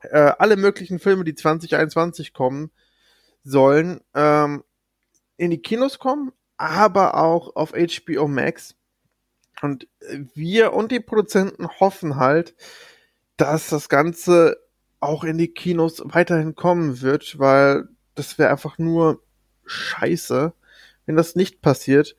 Äh, 0.03 0.33
alle 0.39 0.57
möglichen 0.57 0.99
Filme, 0.99 1.25
die 1.25 1.35
2021 1.35 2.33
kommen 2.33 2.71
sollen, 3.45 4.01
ähm, 4.15 4.65
in 5.37 5.51
die 5.51 5.63
Kinos 5.63 5.99
kommen, 5.99 6.33
aber 6.57 7.17
auch 7.17 7.57
auf 7.57 7.73
HBO 7.73 8.29
Max. 8.29 8.77
Und 9.63 9.89
wir 10.35 10.73
und 10.73 10.91
die 10.93 11.01
Produzenten 11.01 11.69
hoffen 11.81 12.17
halt, 12.17 12.55
dass 13.37 13.69
das 13.69 13.89
Ganze 13.89 14.59
auch 15.01 15.25
in 15.25 15.39
die 15.39 15.53
Kinos 15.53 16.03
weiterhin 16.05 16.55
kommen 16.55 17.01
wird, 17.01 17.39
weil 17.39 17.89
das 18.15 18.39
wäre 18.39 18.51
einfach 18.51 18.79
nur 18.79 19.23
scheiße, 19.71 20.53
wenn 21.07 21.17
das 21.17 21.37
nicht 21.37 21.63
passiert. 21.63 22.17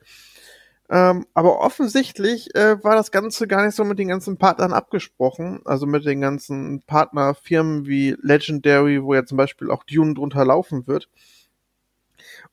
Ähm, 0.90 1.26
aber 1.32 1.60
offensichtlich 1.60 2.54
äh, 2.54 2.82
war 2.84 2.94
das 2.94 3.10
Ganze 3.10 3.48
gar 3.48 3.64
nicht 3.64 3.74
so 3.74 3.84
mit 3.84 3.98
den 3.98 4.08
ganzen 4.08 4.36
Partnern 4.36 4.74
abgesprochen, 4.74 5.60
also 5.64 5.86
mit 5.86 6.04
den 6.04 6.20
ganzen 6.20 6.82
Partnerfirmen 6.82 7.86
wie 7.86 8.14
Legendary, 8.20 9.02
wo 9.02 9.14
ja 9.14 9.24
zum 9.24 9.38
Beispiel 9.38 9.70
auch 9.70 9.84
Dune 9.84 10.12
drunter 10.12 10.44
laufen 10.44 10.86
wird. 10.86 11.08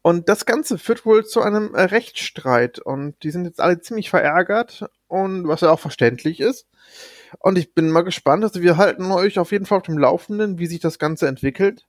Und 0.01 0.29
das 0.29 0.45
Ganze 0.45 0.77
führt 0.77 1.05
wohl 1.05 1.25
zu 1.25 1.41
einem 1.41 1.75
äh, 1.75 1.81
Rechtsstreit 1.81 2.79
und 2.79 3.21
die 3.23 3.31
sind 3.31 3.43
jetzt 3.43 3.59
alle 3.59 3.81
ziemlich 3.81 4.09
verärgert 4.09 4.89
und 5.07 5.45
was 5.45 5.59
ja 5.59 5.71
auch 5.71 5.79
verständlich 5.79 6.39
ist. 6.39 6.65
Und 7.39 7.57
ich 7.57 7.73
bin 7.73 7.91
mal 7.91 8.03
gespannt. 8.03 8.45
Also 8.45 8.61
wir 8.61 8.77
halten 8.77 9.11
euch 9.11 9.37
auf 9.37 9.51
jeden 9.51 9.65
Fall 9.65 9.79
auf 9.79 9.85
dem 9.85 9.97
Laufenden, 9.97 10.59
wie 10.59 10.67
sich 10.67 10.79
das 10.79 10.97
Ganze 10.97 11.27
entwickelt. 11.27 11.88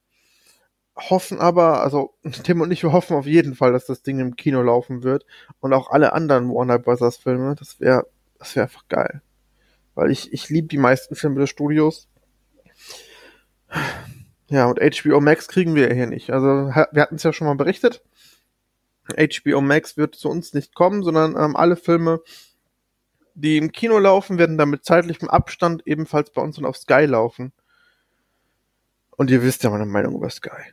Hoffen 1.09 1.39
aber, 1.39 1.83
also 1.83 2.15
Tim 2.45 2.61
und 2.61 2.71
ich, 2.71 2.83
wir 2.83 2.93
hoffen 2.93 3.17
auf 3.17 3.27
jeden 3.27 3.55
Fall, 3.55 3.73
dass 3.73 3.87
das 3.87 4.03
Ding 4.03 4.19
im 4.19 4.37
Kino 4.37 4.63
laufen 4.63 5.03
wird. 5.03 5.25
Und 5.61 5.73
auch 5.73 5.91
alle 5.91 6.13
anderen 6.13 6.49
Warner 6.49 6.79
Bros. 6.79 7.17
Filme. 7.17 7.55
Das 7.57 7.81
wäre, 7.81 8.07
das 8.39 8.55
wäre 8.55 8.65
einfach 8.65 8.87
geil. 8.89 9.23
Weil 9.95 10.11
ich, 10.11 10.33
ich 10.33 10.49
liebe 10.49 10.69
die 10.69 10.79
meisten 10.79 11.15
Filme 11.15 11.41
des 11.41 11.51
Studios. 11.51 12.09
Ja, 14.49 14.67
und 14.67 14.81
HBO 14.81 15.21
Max 15.21 15.49
kriegen 15.49 15.75
wir 15.75 15.93
hier 15.95 16.07
nicht. 16.07 16.31
Also 16.31 16.47
wir 16.49 17.03
hatten 17.03 17.17
es 17.17 17.23
ja 17.23 17.33
schon 17.33 17.47
mal 17.47 17.55
berichtet. 17.55 18.03
HBO 19.09 19.61
Max 19.61 19.97
wird 19.97 20.15
zu 20.15 20.29
uns 20.29 20.55
nicht 20.55 20.75
kommen, 20.75 21.03
sondern 21.03 21.37
ähm, 21.37 21.57
alle 21.57 21.77
Filme 21.77 22.21
die 23.41 23.57
im 23.57 23.73
Kino 23.73 23.99
laufen, 23.99 24.39
werden 24.39 24.59
dann 24.59 24.71
mit 24.71 24.85
zeitlichem 24.85 25.29
Abstand 25.29 25.87
ebenfalls 25.87 26.31
bei 26.31 26.43
uns 26.43 26.59
und 26.59 26.65
auf 26.65 26.77
Sky 26.77 27.07
laufen. 27.07 27.53
Und 29.11 29.31
ihr 29.31 29.43
wisst 29.43 29.65
ja 29.65 29.71
meine 29.71 29.87
Meinung 29.87 30.15
über 30.15 30.31
Sky. 30.31 30.73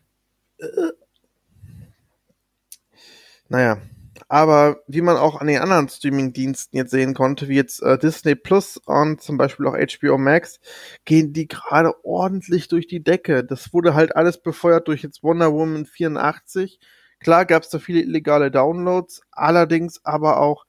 Naja, 3.50 3.82
aber 4.28 4.82
wie 4.88 5.02
man 5.02 5.16
auch 5.18 5.40
an 5.40 5.48
den 5.48 5.60
anderen 5.60 5.88
Streaming-Diensten 5.88 6.76
jetzt 6.76 6.92
sehen 6.92 7.14
konnte, 7.14 7.48
wie 7.48 7.56
jetzt 7.56 7.82
äh, 7.82 7.98
Disney 7.98 8.36
Plus 8.36 8.78
und 8.78 9.22
zum 9.22 9.38
Beispiel 9.38 9.68
auch 9.68 9.78
HBO 9.78 10.18
Max, 10.18 10.60
gehen 11.06 11.34
die 11.34 11.48
gerade 11.48 11.94
ordentlich 12.04 12.68
durch 12.68 12.88
die 12.88 13.04
Decke. 13.04 13.44
Das 13.46 13.74
wurde 13.74 13.94
halt 13.94 14.16
alles 14.16 14.42
befeuert 14.42 14.88
durch 14.88 15.04
jetzt 15.04 15.24
Wonder 15.24 15.54
Woman 15.54 15.86
84. 15.86 16.80
Klar 17.20 17.46
gab 17.46 17.64
es 17.64 17.70
da 17.70 17.80
viele 17.80 18.02
illegale 18.02 18.52
Downloads, 18.52 19.22
allerdings 19.32 20.04
aber 20.04 20.40
auch 20.40 20.66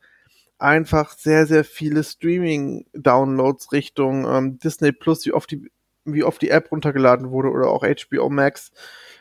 einfach 0.59 1.13
sehr, 1.13 1.47
sehr 1.47 1.65
viele 1.65 2.05
Streaming-Downloads 2.05 3.73
Richtung 3.73 4.27
ähm, 4.27 4.59
Disney 4.59 4.93
Plus, 4.93 5.27
wie 5.27 5.33
oft 5.33 5.51
die, 5.51 5.71
wie 6.15 6.25
oft 6.25 6.41
die 6.43 6.51
App 6.51 6.71
runtergeladen 6.73 7.31
wurde 7.31 7.51
oder 7.51 7.69
auch 7.69 7.85
HBO 7.85 8.29
Max. 8.31 8.73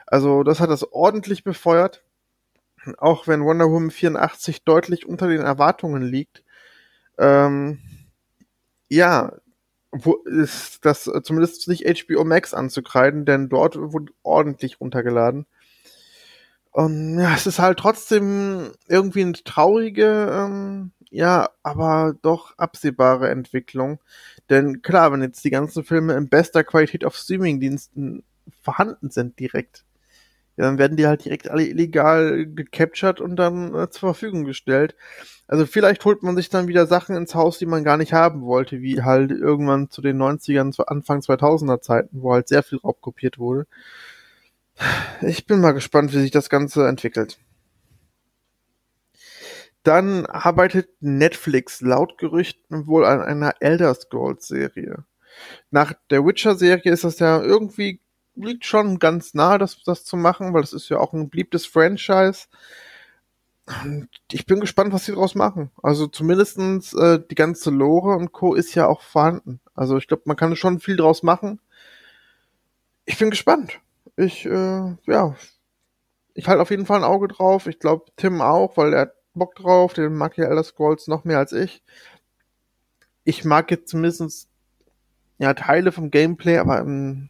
Also 0.05 0.43
das 0.43 0.59
hat 0.59 0.69
das 0.69 0.91
ordentlich 0.91 1.43
befeuert. 1.43 2.03
Auch 2.97 3.27
wenn 3.27 3.43
Wonder 3.43 3.69
Woman 3.69 3.91
84 3.91 4.63
deutlich 4.63 5.05
unter 5.05 5.27
den 5.27 5.41
Erwartungen 5.41 6.01
liegt. 6.03 6.43
Ähm, 7.17 7.79
ja, 8.89 9.33
wo 9.91 10.15
ist 10.25 10.85
das 10.85 11.11
zumindest 11.23 11.67
nicht 11.67 11.85
HBO 11.85 12.23
Max 12.23 12.53
anzukreiden, 12.53 13.25
denn 13.25 13.49
dort 13.49 13.77
wurde 13.77 14.13
ordentlich 14.23 14.79
runtergeladen. 14.79 15.45
Und 16.71 17.19
ja, 17.19 17.33
es 17.33 17.47
ist 17.47 17.59
halt 17.59 17.79
trotzdem 17.79 18.71
irgendwie 18.87 19.21
eine 19.21 19.33
traurige 19.33 20.29
ähm, 20.31 20.91
ja, 21.11 21.49
aber 21.63 22.15
doch 22.21 22.57
absehbare 22.57 23.29
Entwicklung. 23.29 23.99
Denn 24.49 24.81
klar, 24.81 25.11
wenn 25.11 25.21
jetzt 25.21 25.43
die 25.43 25.49
ganzen 25.49 25.83
Filme 25.83 26.15
in 26.15 26.29
bester 26.29 26.63
Qualität 26.63 27.05
auf 27.05 27.15
Streamingdiensten 27.15 28.23
vorhanden 28.61 29.09
sind 29.09 29.39
direkt, 29.39 29.85
ja, 30.57 30.65
dann 30.65 30.79
werden 30.79 30.97
die 30.97 31.05
halt 31.05 31.23
direkt 31.23 31.49
alle 31.49 31.67
illegal 31.67 32.47
gecaptured 32.47 33.21
und 33.21 33.35
dann 33.35 33.75
äh, 33.75 33.89
zur 33.91 34.09
Verfügung 34.09 34.43
gestellt. 34.43 34.95
Also 35.47 35.67
vielleicht 35.67 36.03
holt 36.03 36.23
man 36.23 36.35
sich 36.35 36.49
dann 36.49 36.67
wieder 36.67 36.87
Sachen 36.87 37.15
ins 37.15 37.35
Haus, 37.35 37.59
die 37.59 37.67
man 37.67 37.83
gar 37.83 37.97
nicht 37.97 38.11
haben 38.11 38.41
wollte, 38.41 38.81
wie 38.81 39.03
halt 39.03 39.31
irgendwann 39.31 39.91
zu 39.91 40.01
den 40.01 40.17
90ern, 40.17 40.71
zu 40.71 40.87
Anfang 40.87 41.19
2000er 41.19 41.81
Zeiten, 41.81 42.21
wo 42.23 42.33
halt 42.33 42.47
sehr 42.47 42.63
viel 42.63 42.79
raubkopiert 42.79 43.37
wurde. 43.37 43.67
Ich 45.21 45.45
bin 45.45 45.61
mal 45.61 45.73
gespannt, 45.73 46.13
wie 46.13 46.19
sich 46.19 46.31
das 46.31 46.49
Ganze 46.49 46.87
entwickelt. 46.87 47.37
Dann 49.87 50.25
arbeitet 50.25 50.89
Netflix 50.99 51.79
laut 51.79 52.17
Gerüchten 52.17 52.87
wohl 52.87 53.05
an 53.05 53.21
einer 53.21 53.53
Elder 53.61 53.93
Scrolls 53.93 54.45
Serie. 54.45 55.05
Nach 55.71 55.93
der 56.09 56.25
Witcher 56.25 56.55
Serie 56.55 56.91
ist 56.91 57.05
das 57.05 57.19
ja 57.19 57.41
irgendwie 57.41 58.01
liegt 58.35 58.65
schon 58.65 58.99
ganz 58.99 59.33
nah, 59.33 59.57
das, 59.57 59.81
das 59.83 60.03
zu 60.03 60.17
machen, 60.17 60.53
weil 60.53 60.59
das 60.59 60.73
ist 60.73 60.89
ja 60.89 60.97
auch 60.97 61.13
ein 61.13 61.29
beliebtes 61.29 61.65
Franchise. 61.65 62.47
Und 63.83 64.09
ich 64.29 64.45
bin 64.45 64.59
gespannt, 64.59 64.91
was 64.91 65.05
sie 65.05 65.13
daraus 65.13 65.35
machen. 65.35 65.71
Also 65.81 66.07
zumindestens 66.07 66.93
äh, 66.93 67.21
die 67.31 67.35
ganze 67.35 67.69
Lore 67.69 68.17
und 68.17 68.33
Co. 68.33 68.55
ist 68.55 68.75
ja 68.75 68.87
auch 68.87 69.01
vorhanden. 69.01 69.61
Also 69.73 69.95
ich 69.97 70.07
glaube, 70.09 70.23
man 70.25 70.35
kann 70.35 70.57
schon 70.57 70.81
viel 70.81 70.97
draus 70.97 71.23
machen. 71.23 71.61
Ich 73.05 73.17
bin 73.17 73.29
gespannt. 73.29 73.79
Ich, 74.17 74.45
äh, 74.45 74.95
ja, 75.05 75.35
ich 76.33 76.47
halte 76.47 76.61
auf 76.61 76.71
jeden 76.71 76.85
Fall 76.85 76.97
ein 76.97 77.09
Auge 77.09 77.29
drauf. 77.29 77.67
Ich 77.67 77.79
glaube, 77.79 78.11
Tim 78.17 78.41
auch, 78.41 78.75
weil 78.75 78.93
er 78.93 79.16
Bock 79.37 79.55
drauf, 79.55 79.93
den 79.93 80.15
mag 80.15 80.37
ja 80.37 80.45
Elder 80.45 80.63
Scrolls 80.63 81.07
noch 81.07 81.23
mehr 81.23 81.39
als 81.39 81.51
ich. 81.51 81.83
Ich 83.23 83.45
mag 83.45 83.69
jetzt 83.71 83.89
zumindest 83.89 84.49
ja 85.37 85.53
Teile 85.53 85.91
vom 85.91 86.11
Gameplay, 86.11 86.57
aber 86.57 86.79
ähm, 86.79 87.29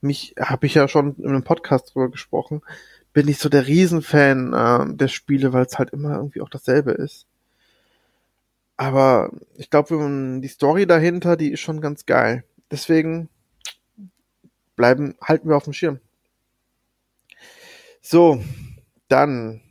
mich 0.00 0.34
habe 0.38 0.66
ich 0.66 0.74
ja 0.74 0.88
schon 0.88 1.16
in 1.16 1.28
einem 1.28 1.44
Podcast 1.44 1.94
drüber 1.94 2.10
gesprochen. 2.10 2.62
bin 3.12 3.28
ich 3.28 3.38
so 3.38 3.48
der 3.48 3.66
Riesenfan 3.66 4.52
äh, 4.52 4.94
der 4.96 5.08
Spiele, 5.08 5.52
weil 5.52 5.64
es 5.64 5.78
halt 5.78 5.90
immer 5.90 6.16
irgendwie 6.16 6.40
auch 6.42 6.50
dasselbe 6.50 6.92
ist. 6.92 7.26
Aber 8.76 9.30
ich 9.54 9.70
glaube, 9.70 10.40
die 10.42 10.48
Story 10.48 10.86
dahinter, 10.86 11.36
die 11.36 11.52
ist 11.52 11.60
schon 11.60 11.80
ganz 11.80 12.04
geil. 12.04 12.44
Deswegen 12.70 13.30
bleiben, 14.76 15.14
halten 15.22 15.48
wir 15.48 15.56
auf 15.56 15.64
dem 15.64 15.72
Schirm. 15.72 15.98
So, 18.02 18.42
dann 19.08 19.62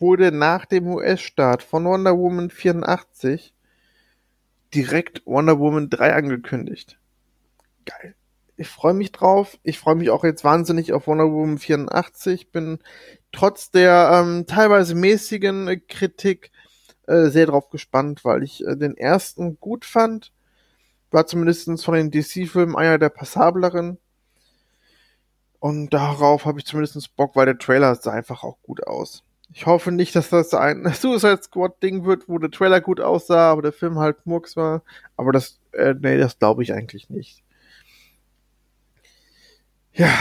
wurde 0.00 0.32
nach 0.32 0.66
dem 0.66 0.86
US-Start 0.86 1.62
von 1.62 1.84
Wonder 1.84 2.16
Woman 2.16 2.50
84 2.50 3.54
direkt 4.74 5.22
Wonder 5.26 5.58
Woman 5.58 5.90
3 5.90 6.14
angekündigt. 6.14 6.98
Geil. 7.84 8.14
Ich 8.56 8.68
freue 8.68 8.94
mich 8.94 9.10
drauf. 9.10 9.58
Ich 9.62 9.78
freue 9.78 9.94
mich 9.94 10.10
auch 10.10 10.22
jetzt 10.22 10.44
wahnsinnig 10.44 10.92
auf 10.92 11.06
Wonder 11.06 11.30
Woman 11.30 11.58
84. 11.58 12.52
Bin 12.52 12.78
trotz 13.32 13.70
der 13.70 14.10
ähm, 14.12 14.46
teilweise 14.46 14.94
mäßigen 14.94 15.82
Kritik 15.88 16.50
äh, 17.06 17.28
sehr 17.28 17.46
drauf 17.46 17.70
gespannt, 17.70 18.24
weil 18.24 18.42
ich 18.42 18.64
äh, 18.66 18.76
den 18.76 18.96
ersten 18.96 19.58
gut 19.60 19.84
fand. 19.84 20.32
War 21.10 21.26
zumindest 21.26 21.84
von 21.84 21.94
den 21.94 22.10
DC-Filmen 22.10 22.76
einer 22.76 22.98
der 22.98 23.08
passableren. 23.08 23.98
Und 25.58 25.90
darauf 25.92 26.44
habe 26.44 26.58
ich 26.58 26.66
zumindest 26.66 27.16
Bock, 27.16 27.36
weil 27.36 27.46
der 27.46 27.58
Trailer 27.58 27.94
sah 27.94 28.12
einfach 28.12 28.44
auch 28.44 28.60
gut 28.62 28.86
aus. 28.86 29.24
Ich 29.52 29.66
hoffe 29.66 29.90
nicht, 29.90 30.14
dass 30.14 30.30
das 30.30 30.54
ein 30.54 30.84
Suicide 30.94 31.42
Squad 31.42 31.82
Ding 31.82 32.04
wird, 32.04 32.28
wo 32.28 32.38
der 32.38 32.50
Trailer 32.50 32.80
gut 32.80 33.00
aussah, 33.00 33.50
aber 33.50 33.62
der 33.62 33.72
Film 33.72 33.98
halt 33.98 34.26
Murks 34.26 34.56
war. 34.56 34.82
Aber 35.16 35.32
das, 35.32 35.60
äh, 35.72 35.94
nee, 35.98 36.18
das 36.18 36.38
glaube 36.38 36.62
ich 36.62 36.72
eigentlich 36.72 37.10
nicht. 37.10 37.42
Ja. 39.92 40.12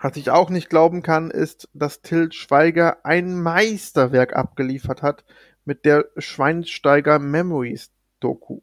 Was 0.00 0.16
ich 0.16 0.30
auch 0.30 0.48
nicht 0.48 0.70
glauben 0.70 1.02
kann, 1.02 1.32
ist, 1.32 1.68
dass 1.74 2.02
Till 2.02 2.30
Schweiger 2.30 3.04
ein 3.04 3.40
Meisterwerk 3.40 4.36
abgeliefert 4.36 5.02
hat 5.02 5.24
mit 5.64 5.84
der 5.84 6.06
Schweinsteiger 6.16 7.18
Memories 7.18 7.90
Doku. 8.20 8.60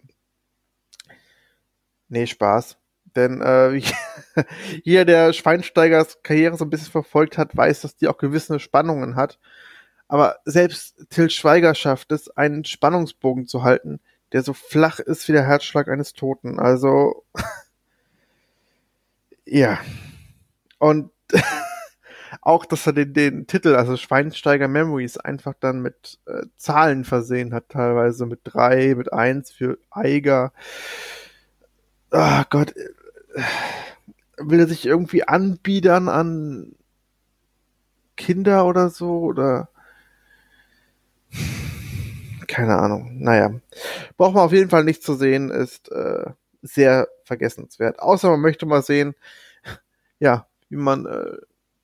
Nee, 2.08 2.28
Spaß. 2.28 2.78
Denn 3.16 3.42
äh, 3.42 3.82
jeder, 4.84 5.06
der 5.06 5.34
Schweinsteigers 5.34 6.22
Karriere 6.24 6.58
so 6.58 6.66
ein 6.66 6.70
bisschen 6.70 6.92
verfolgt 6.92 7.38
hat, 7.38 7.56
weiß, 7.56 7.82
dass 7.82 7.96
die 7.96 8.08
auch 8.08 8.18
gewisse 8.18 8.60
Spannungen 8.60 9.16
hat. 9.16 9.40
Aber 10.08 10.38
selbst 10.46 11.06
Till 11.10 11.30
Schweiger 11.30 11.74
schafft 11.74 12.12
es, 12.12 12.30
einen 12.30 12.66
Spannungsbogen 12.66 13.48
zu 13.48 13.64
halten, 13.64 14.00
der 14.34 14.44
so 14.44 14.54
flach 14.54 15.00
ist 15.00 15.28
wie 15.28 15.34
der 15.34 15.48
Herzschlag 15.48 15.88
eines 15.88 16.14
Toten. 16.14 16.60
Also, 16.60 17.24
ja. 19.46 19.80
Und 20.78 21.12
auch, 22.42 22.66
dass 22.66 22.86
er 22.86 22.94
den, 22.94 23.14
den 23.14 23.48
Titel, 23.48 23.76
also 23.76 23.98
Schweinsteiger 23.98 24.68
Memories, 24.68 25.18
einfach 25.18 25.54
dann 25.60 25.82
mit 25.82 26.20
äh, 26.28 26.44
Zahlen 26.58 27.06
versehen 27.06 27.54
hat, 27.54 27.70
teilweise 27.70 28.26
mit 28.26 28.42
drei, 28.44 28.94
mit 28.96 29.14
eins 29.14 29.52
für 29.52 29.80
Eiger. 29.90 30.52
Ah 32.12 32.42
oh 32.42 32.46
Gott, 32.50 32.74
will 34.38 34.60
er 34.60 34.68
sich 34.68 34.86
irgendwie 34.86 35.28
anbiedern 35.28 36.10
an 36.10 36.76
Kinder 38.18 38.66
oder 38.66 38.90
so 38.90 39.20
oder 39.20 39.70
keine 42.48 42.78
Ahnung. 42.78 43.18
Naja, 43.20 43.52
braucht 44.18 44.36
man 44.36 44.44
auf 44.44 44.54
jeden 44.54 44.70
Fall 44.70 44.84
nicht 44.84 45.04
zu 45.04 45.16
sehen, 45.16 45.52
ist 45.52 45.92
äh, 45.92 46.26
sehr 46.62 47.08
vergessenswert. 47.24 48.00
Außer 48.00 48.30
man 48.30 48.42
möchte 48.42 48.66
mal 48.66 48.82
sehen, 48.82 49.16
ja, 50.20 50.48
wie 50.70 50.78
man 50.78 51.06
äh, 51.06 51.38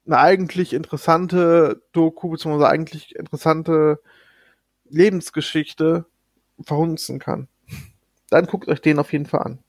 eine 0.05 0.17
eigentlich 0.17 0.74
interessante 0.74 1.81
Doku 1.91 2.29
beziehungsweise 2.29 2.70
eigentlich 2.70 3.15
interessante 3.15 4.00
Lebensgeschichte 4.89 6.05
verhunzen 6.63 7.20
kann. 7.20 7.48
Dann 8.29 8.46
guckt 8.46 8.67
euch 8.67 8.81
den 8.81 9.00
auf 9.00 9.12
jeden 9.12 9.25
Fall 9.25 9.41
an. 9.41 9.60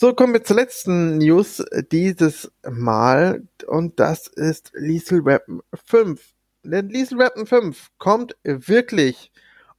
So, 0.00 0.14
kommen 0.14 0.32
wir 0.32 0.44
zur 0.44 0.54
letzten 0.54 1.18
News 1.18 1.60
dieses 1.90 2.52
Mal 2.70 3.48
und 3.66 3.98
das 3.98 4.28
ist 4.28 4.70
Liesel 4.74 5.24
Weapon 5.24 5.60
5. 5.74 6.36
Denn 6.62 6.88
Liesel 6.88 7.18
Weapon 7.18 7.46
5 7.46 7.90
kommt 7.98 8.36
wirklich 8.44 9.32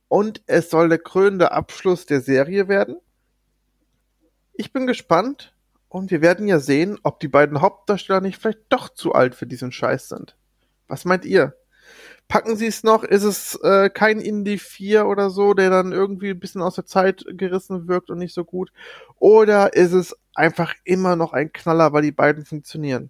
und 0.10 0.42
es 0.46 0.70
soll 0.70 0.90
der 0.90 0.98
krönende 0.98 1.54
Abschluss 1.54 2.06
der 2.06 2.20
Serie 2.20 2.68
werden. 2.68 2.98
Ich 4.52 4.74
bin 4.74 4.88
gespannt 4.88 5.56
und 5.88 6.12
wir 6.12 6.22
werden 6.22 6.50
ja 6.50 6.60
sehen, 6.60 7.00
ob 7.04 7.22
die 7.22 7.30
beiden 7.30 7.62
Hauptdarsteller 7.62 8.20
nicht 8.20 8.40
vielleicht 8.40 8.66
doch 8.68 8.90
zu 8.90 9.14
alt 9.14 9.36
für 9.36 9.48
diesen 9.48 9.72
Scheiß 9.72 10.10
sind. 10.10 10.36
Was 10.90 11.06
meint 11.06 11.24
ihr? 11.24 11.56
Packen 12.30 12.56
sie 12.56 12.68
es 12.68 12.84
noch? 12.84 13.04
Ist 13.04 13.24
es 13.24 13.56
äh, 13.64 13.90
kein 13.90 14.22
Indie 14.22 14.60
4 14.60 15.08
oder 15.08 15.32
so, 15.32 15.56
der 15.56 15.72
dann 15.72 15.92
irgendwie 15.92 16.30
ein 16.30 16.40
bisschen 16.40 16.62
aus 16.62 16.76
der 16.76 16.86
Zeit 16.86 17.26
gerissen 17.28 17.88
wirkt 17.88 18.12
und 18.12 18.20
nicht 18.20 18.36
so 18.36 18.46
gut? 18.46 18.72
Oder 19.18 19.74
ist 19.74 19.94
es 19.94 20.16
einfach 20.36 20.76
immer 20.84 21.16
noch 21.16 21.34
ein 21.34 21.52
Knaller, 21.52 21.92
weil 21.92 22.04
die 22.04 22.12
beiden 22.12 22.46
funktionieren? 22.46 23.10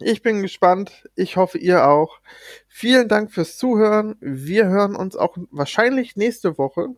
Ich 0.00 0.22
bin 0.22 0.40
gespannt. 0.40 1.06
Ich 1.14 1.36
hoffe, 1.36 1.58
ihr 1.58 1.86
auch. 1.86 2.20
Vielen 2.66 3.08
Dank 3.08 3.30
fürs 3.30 3.58
Zuhören. 3.58 4.16
Wir 4.20 4.68
hören 4.68 4.96
uns 4.96 5.16
auch 5.16 5.36
wahrscheinlich 5.50 6.16
nächste 6.16 6.56
Woche. 6.56 6.88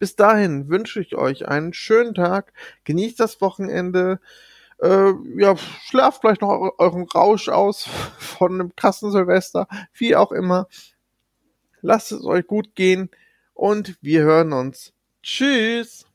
Bis 0.00 0.16
dahin 0.16 0.68
wünsche 0.68 1.00
ich 1.00 1.14
euch 1.14 1.46
einen 1.46 1.72
schönen 1.72 2.14
Tag. 2.14 2.52
Genießt 2.82 3.20
das 3.20 3.40
Wochenende 3.40 4.18
äh, 4.82 5.12
ja, 5.36 5.56
schlaft 5.56 6.20
vielleicht 6.20 6.40
noch 6.40 6.72
euren 6.78 7.04
Rausch 7.04 7.48
aus 7.48 7.84
von 8.18 8.54
einem 8.54 8.76
krassen 8.76 9.10
Silvester, 9.10 9.68
wie 9.94 10.16
auch 10.16 10.32
immer. 10.32 10.68
Lasst 11.82 12.12
es 12.12 12.24
euch 12.24 12.46
gut 12.46 12.74
gehen 12.74 13.10
und 13.54 13.96
wir 14.00 14.22
hören 14.22 14.52
uns. 14.52 14.92
Tschüss. 15.22 16.06